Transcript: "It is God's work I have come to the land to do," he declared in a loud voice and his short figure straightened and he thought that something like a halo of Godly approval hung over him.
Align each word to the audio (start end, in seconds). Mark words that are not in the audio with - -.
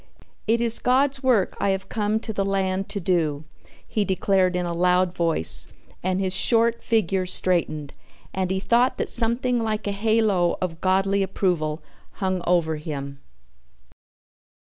"It 0.47 0.61
is 0.61 0.79
God's 0.79 1.21
work 1.21 1.55
I 1.59 1.69
have 1.69 1.87
come 1.87 2.19
to 2.21 2.33
the 2.33 2.43
land 2.43 2.89
to 2.89 2.99
do," 2.99 3.43
he 3.87 4.03
declared 4.03 4.55
in 4.55 4.65
a 4.65 4.73
loud 4.73 5.15
voice 5.15 5.67
and 6.01 6.19
his 6.19 6.33
short 6.33 6.81
figure 6.81 7.27
straightened 7.27 7.93
and 8.33 8.49
he 8.49 8.59
thought 8.59 8.97
that 8.97 9.09
something 9.09 9.59
like 9.61 9.85
a 9.85 9.91
halo 9.91 10.57
of 10.59 10.81
Godly 10.81 11.21
approval 11.21 11.83
hung 12.13 12.41
over 12.47 12.77
him. 12.77 13.19